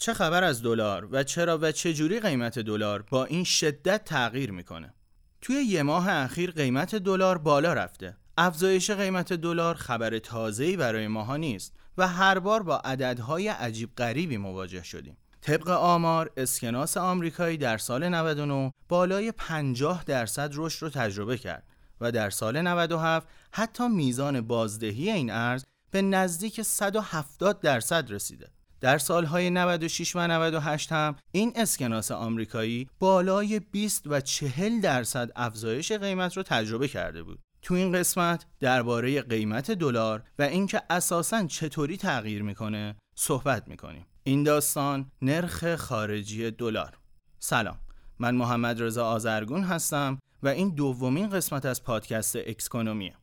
[0.00, 4.50] چه خبر از دلار و چرا و چه جوری قیمت دلار با این شدت تغییر
[4.50, 4.94] می‌کنه؟
[5.40, 8.16] توی یه ماه اخیر قیمت دلار بالا رفته.
[8.38, 14.36] افزایش قیمت دلار خبر تازه‌ای برای ماها نیست و هر بار با عددهای عجیب غریبی
[14.36, 15.16] مواجه شدیم.
[15.40, 21.64] طبق آمار اسکناس آمریکایی در سال 99 بالای 50 درصد رشد رو تجربه کرد
[22.00, 28.50] و در سال 97 حتی میزان بازدهی این ارز به نزدیک 170 درصد رسیده.
[28.80, 35.92] در سالهای 96 و 98 هم این اسکناس آمریکایی بالای 20 و 40 درصد افزایش
[35.92, 37.38] قیمت رو تجربه کرده بود.
[37.62, 44.06] تو این قسمت درباره قیمت دلار و اینکه اساساً چطوری تغییر می‌کنه صحبت می‌کنیم.
[44.22, 46.98] این داستان نرخ خارجی دلار.
[47.38, 47.78] سلام.
[48.18, 53.14] من محمد رضا آزرگون هستم و این دومین قسمت از پادکست اکسکونومیه.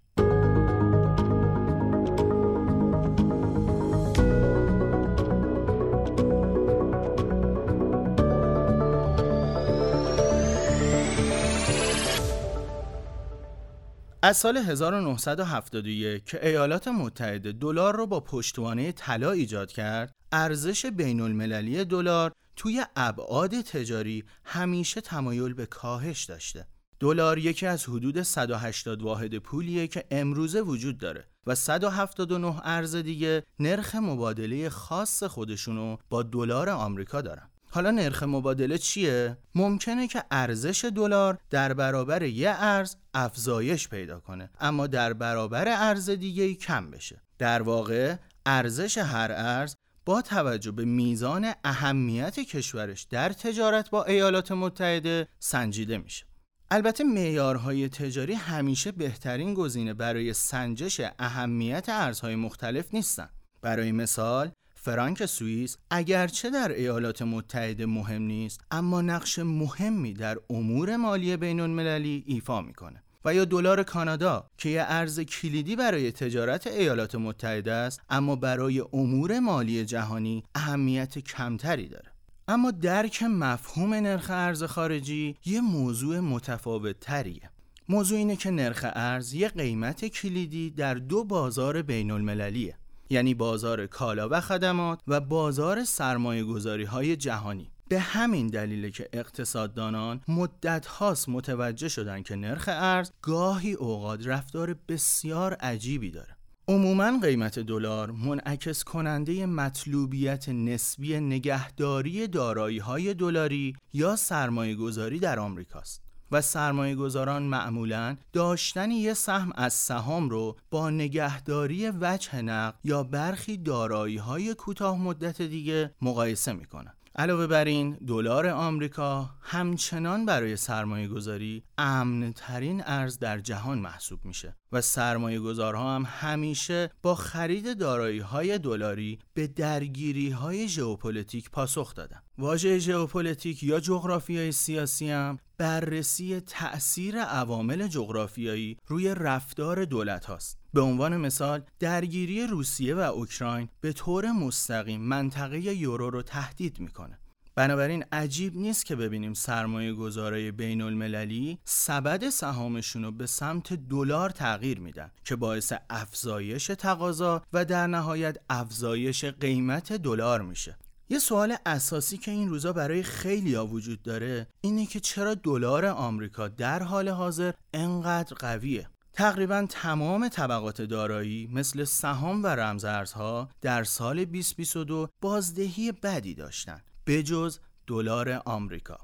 [14.28, 21.22] از سال 1971 که ایالات متحده دلار رو با پشتوانه طلا ایجاد کرد، ارزش بین
[21.22, 26.68] المللی دلار توی ابعاد تجاری همیشه تمایل به کاهش داشته.
[27.00, 33.44] دلار یکی از حدود 180 واحد پولیه که امروزه وجود داره و 179 ارز دیگه
[33.60, 37.50] نرخ مبادله خاص خودشونو با دلار آمریکا دارن.
[37.70, 44.50] حالا نرخ مبادله چیه؟ ممکنه که ارزش دلار در برابر یه ارز افزایش پیدا کنه
[44.60, 47.22] اما در برابر ارز دیگه کم بشه.
[47.38, 54.52] در واقع ارزش هر ارز با توجه به میزان اهمیت کشورش در تجارت با ایالات
[54.52, 56.26] متحده سنجیده میشه.
[56.72, 63.30] البته معیارهای تجاری همیشه بهترین گزینه برای سنجش اهمیت ارزهای مختلف نیستن.
[63.62, 64.52] برای مثال
[64.88, 71.60] فرانک سوئیس اگرچه در ایالات متحده مهم نیست اما نقش مهمی در امور مالی بین
[71.60, 73.04] المللی ایفا می‌کنه.
[73.26, 78.84] و یا دلار کانادا که یه ارز کلیدی برای تجارت ایالات متحده است اما برای
[78.94, 82.12] امور مالی جهانی اهمیت کمتری داره.
[82.48, 87.50] اما درک مفهوم نرخ ارز خارجی یه موضوع متفاوت تریه
[87.90, 92.76] موضوع اینه که نرخ ارز یه قیمت کلیدی در دو بازار بین المللیه
[93.10, 99.10] یعنی بازار کالا و خدمات و بازار سرمایه گذاری های جهانی به همین دلیل که
[99.14, 106.38] اقتصاددانان مدت هاست متوجه شدن که نرخ ارز گاهی اوقات رفتار بسیار عجیبی داره
[106.68, 115.40] عموما قیمت دلار منعکس کننده مطلوبیت نسبی نگهداری دارایی های دلاری یا سرمایه گذاری در
[115.40, 116.07] آمریکاست.
[116.32, 123.04] و سرمایه گذاران معمولا داشتن یه سهم از سهام رو با نگهداری وجه نقد یا
[123.04, 126.94] برخی دارایی های کوتاه مدت دیگه مقایسه می‌کنن.
[127.20, 134.26] علاوه بر این دلار آمریکا همچنان برای سرمایه گذاری امن ترین ارز در جهان محسوب
[134.26, 141.52] میشه و سرمایه گذارها هم همیشه با خرید دارایی های دلاری به درگیری های ژئوپلیتیک
[141.52, 142.22] پاسخ دادن.
[142.38, 150.58] واژه ژئوپلیتیک یا جغرافیای سیاسی هم بررسی تأثیر عوامل جغرافیایی روی رفتار دولت هاست.
[150.74, 157.20] به عنوان مثال درگیری روسیه و اوکراین به طور مستقیم منطقه یورو رو تهدید می‌کنه.
[157.56, 164.30] بنابراین عجیب نیست که ببینیم سرمایه گذارای بین المللی سبد سهامشون رو به سمت دلار
[164.30, 170.78] تغییر میدن که باعث افزایش تقاضا و در نهایت افزایش قیمت دلار میشه
[171.10, 175.86] یه سوال اساسی که این روزا برای خیلی ها وجود داره اینه که چرا دلار
[175.86, 183.84] آمریکا در حال حاضر انقدر قویه؟ تقریبا تمام طبقات دارایی مثل سهام و رمزارزها در
[183.84, 188.98] سال 2022 بازدهی بدی داشتند بجز دلار آمریکا.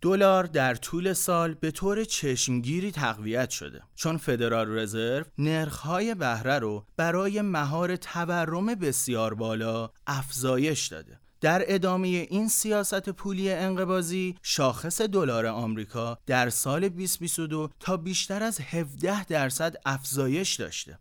[0.00, 6.86] دلار در طول سال به طور چشمگیری تقویت شده چون فدرال رزرو نرخ‌های بهره رو
[6.96, 11.20] برای مهار تورم بسیار بالا افزایش داده.
[11.44, 18.60] در ادامه این سیاست پولی انقبازی شاخص دلار آمریکا در سال 2022 تا بیشتر از
[18.60, 20.98] 17 درصد افزایش داشته.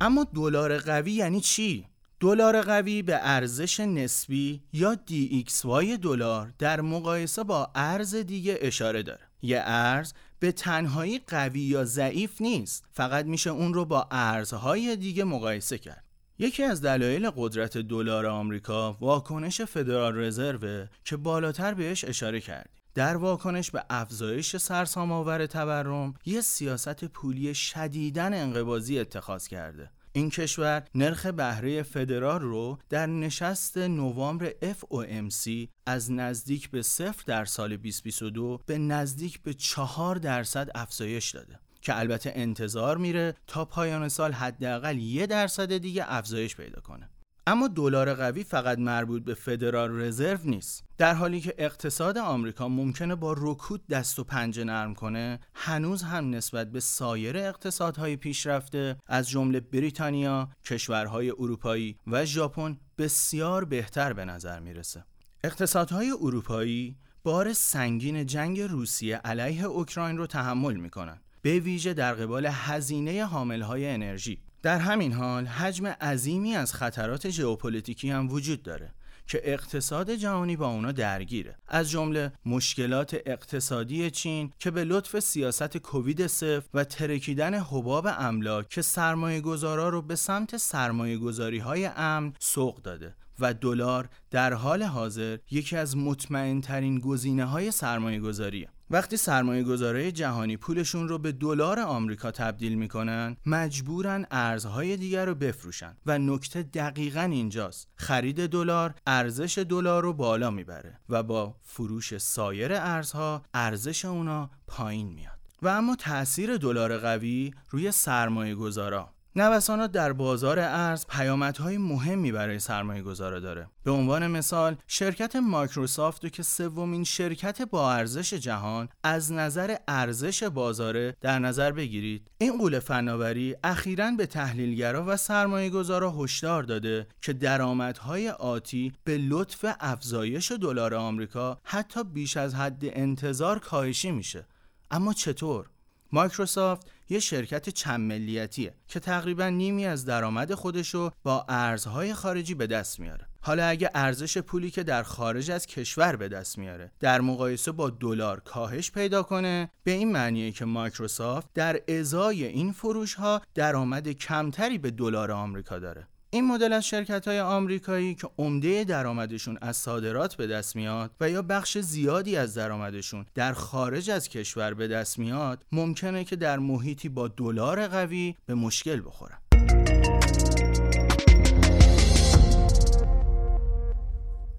[0.00, 1.86] اما دلار قوی یعنی چی؟
[2.20, 9.20] دلار قوی به ارزش نسبی یا DXY دلار در مقایسه با ارز دیگه اشاره داره.
[9.42, 12.84] یه ارز به تنهایی قوی یا ضعیف نیست.
[12.92, 16.04] فقط میشه اون رو با ارزهای دیگه مقایسه کرد.
[16.38, 23.16] یکی از دلایل قدرت دلار آمریکا واکنش فدرال رزرو که بالاتر بهش اشاره کردیم در
[23.16, 29.90] واکنش به افزایش سرسام آور تورم یه سیاست پولی شدیدن انقباضی اتخاذ کرده.
[30.16, 37.44] این کشور نرخ بهره فدرال رو در نشست نوامبر FOMC از نزدیک به صفر در
[37.44, 44.08] سال 2022 به نزدیک به چهار درصد افزایش داده که البته انتظار میره تا پایان
[44.08, 47.10] سال حداقل یه درصد دیگه افزایش پیدا کنه.
[47.48, 50.84] اما دلار قوی فقط مربوط به فدرال رزرو نیست.
[50.98, 56.30] در حالی که اقتصاد آمریکا ممکنه با رکود دست و پنجه نرم کنه هنوز هم
[56.30, 64.24] نسبت به سایر اقتصادهای پیشرفته از جمله بریتانیا کشورهای اروپایی و ژاپن بسیار بهتر به
[64.24, 65.04] نظر می‌رسه.
[65.44, 72.46] اقتصادهای اروپایی بار سنگین جنگ روسیه علیه اوکراین رو تحمل می‌کنن به ویژه در قبال
[72.46, 74.45] هزینه حاملهای انرژی.
[74.62, 78.90] در همین حال حجم عظیمی از خطرات ژئوپلیتیکی هم وجود داره
[79.26, 81.56] که اقتصاد جهانی با اونا درگیره.
[81.68, 88.68] از جمله مشکلات اقتصادی چین که به لطف سیاست کووید صفر و ترکیدن حباب املاک
[88.68, 94.54] که سرمایه گذارا رو به سمت سرمایه گذاری های امن سوق داده و دلار در
[94.54, 101.08] حال حاضر یکی از مطمئن ترین گزینه های سرمایه گذاریه وقتی سرمایه گذاره جهانی پولشون
[101.08, 107.88] رو به دلار آمریکا تبدیل می‌کنن مجبورن ارزهای دیگر رو بفروشن و نکته دقیقا اینجاست.
[107.96, 115.08] خرید دلار ارزش دلار رو بالا می‌بره و با فروش سایر ارزها ارزش اونا پایین
[115.08, 115.38] میاد.
[115.62, 122.58] و اما تاثیر دلار قوی روی سرمایه گذارا نوسانات در بازار ارز پیامدهای مهمی برای
[122.58, 123.68] سرمایه گذاره داره.
[123.84, 131.16] به عنوان مثال شرکت مایکروسافت که سومین شرکت با ارزش جهان از نظر ارزش بازاره
[131.20, 132.30] در نظر بگیرید.
[132.38, 139.18] این قول فناوری اخیرا به تحلیلگرا و سرمایه گذارا هشدار داده که درآمدهای آتی به
[139.18, 144.46] لطف افزایش دلار آمریکا حتی بیش از حد انتظار کاهشی میشه.
[144.90, 145.66] اما چطور؟
[146.12, 152.66] مایکروسافت یه شرکت چند ملیتیه که تقریبا نیمی از درآمد خودشو با ارزهای خارجی به
[152.66, 153.26] دست میاره.
[153.40, 157.90] حالا اگه ارزش پولی که در خارج از کشور به دست میاره در مقایسه با
[157.90, 164.08] دلار کاهش پیدا کنه به این معنیه که مایکروسافت در ازای این فروش ها درآمد
[164.08, 169.76] کمتری به دلار آمریکا داره این مدل از شرکت های آمریکایی که عمده درآمدشون از
[169.76, 174.88] صادرات به دست میاد و یا بخش زیادی از درآمدشون در خارج از کشور به
[174.88, 179.38] دست میاد ممکنه که در محیطی با دلار قوی به مشکل بخورن.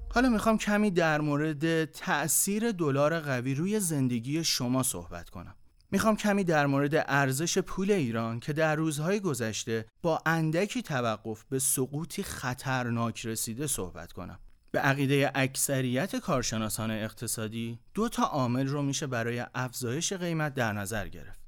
[0.09, 5.55] حالا می‌خوام کمی در مورد تأثیر دلار قوی روی زندگی شما صحبت کنم.
[5.91, 11.59] می‌خوام کمی در مورد ارزش پول ایران که در روزهای گذشته با اندکی توقف به
[11.59, 14.39] سقوطی خطرناک رسیده صحبت کنم.
[14.71, 21.07] به عقیده اکثریت کارشناسان اقتصادی دو تا عامل رو میشه برای افزایش قیمت در نظر
[21.07, 21.39] گرفت.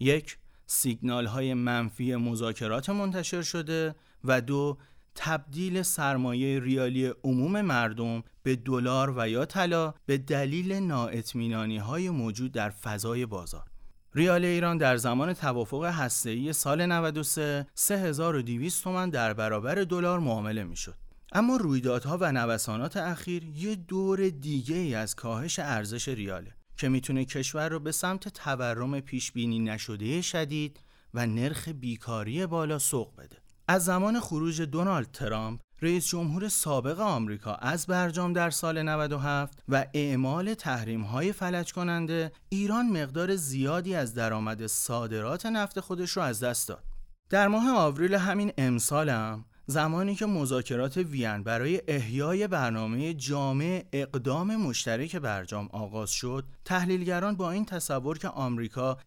[0.00, 3.94] یک، سیگنال های منفی مذاکرات منتشر شده
[4.24, 4.78] و دو،
[5.14, 12.52] تبدیل سرمایه ریالی عموم مردم به دلار و یا طلا به دلیل نااطمینانی های موجود
[12.52, 13.73] در فضای بازار.
[14.16, 20.94] ریال ایران در زمان توافق هسته‌ای سال 93 3200 تومان در برابر دلار معامله می‌شد.
[21.32, 27.24] اما رویدادها و نوسانات اخیر یه دور دیگه ای از کاهش ارزش ریاله که می‌تونه
[27.24, 30.80] کشور رو به سمت تورم پیش بینی نشده شدید
[31.14, 33.36] و نرخ بیکاری بالا سوق بده.
[33.68, 39.86] از زمان خروج دونالد ترامپ رئیس جمهور سابق آمریکا از برجام در سال 97 و
[39.94, 46.40] اعمال تحریم های فلج کننده ایران مقدار زیادی از درآمد صادرات نفت خودش رو از
[46.40, 46.84] دست داد.
[47.30, 55.16] در ماه آوریل همین امسالم زمانی که مذاکرات وین برای احیای برنامه جامع اقدام مشترک
[55.16, 58.98] برجام آغاز شد تحلیلگران با این تصور که آمریکا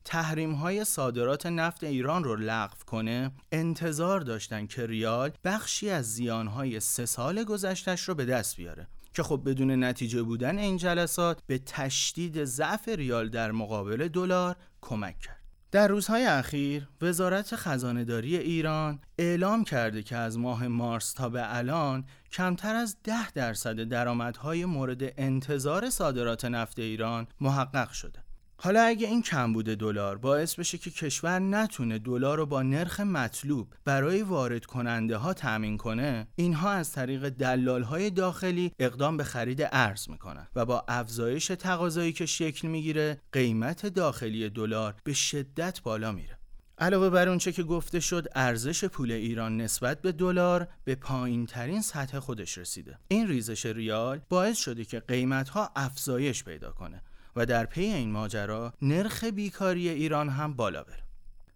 [0.62, 7.06] های صادرات نفت ایران رو لغو کنه انتظار داشتند که ریال بخشی از زیانهای سه
[7.06, 8.88] سال گذشتش رو به دست بیاره.
[9.14, 15.20] که خب بدون نتیجه بودن این جلسات به تشدید ضعف ریال در مقابل دلار کمک
[15.20, 15.47] کرد.
[15.72, 22.06] در روزهای اخیر وزارت خزانهداری ایران اعلام کرده که از ماه مارس تا به الان
[22.32, 28.27] کمتر از ده درصد درآمدهای مورد انتظار صادرات نفت ایران محقق شده.
[28.60, 33.74] حالا اگه این کمبود دلار باعث بشه که کشور نتونه دلار رو با نرخ مطلوب
[33.86, 39.68] برای وارد کننده ها تأمین کنه اینها از طریق دلال های داخلی اقدام به خرید
[39.72, 46.12] ارز می‌کنن و با افزایش تقاضایی که شکل می‌گیره قیمت داخلی دلار به شدت بالا
[46.12, 46.38] میره.
[46.80, 51.82] علاوه بر اونچه که گفته شد ارزش پول ایران نسبت به دلار به پایین ترین
[51.82, 53.00] سطح خودش رسیده.
[53.08, 57.02] این ریزش ریال باعث شده که قیمت ها افزایش پیدا کنه.
[57.38, 61.03] و در پی این ماجرا نرخ بیکاری ایران هم بالا بره.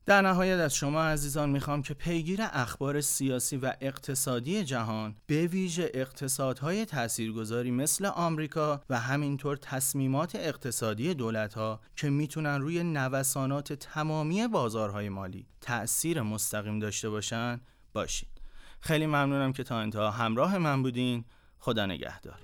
[0.05, 5.91] در نهایت از شما عزیزان می‌خوام که پیگیر اخبار سیاسی و اقتصادی جهان به ویژه
[5.93, 15.09] اقتصادهای تاثیرگذاری مثل آمریکا و همینطور تصمیمات اقتصادی دولتها که می‌تونن روی نوسانات تمامی بازارهای
[15.09, 17.61] مالی تأثیر مستقیم داشته باشن
[17.93, 18.41] باشید.
[18.79, 21.25] خیلی ممنونم که تا انتها همراه من بودین.
[21.59, 22.39] خدا نگهدار.